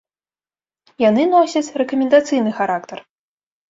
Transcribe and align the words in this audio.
Яны 1.09 1.27
носяць 1.35 1.73
рэкамендацыйны 1.85 2.51
характар. 2.61 3.09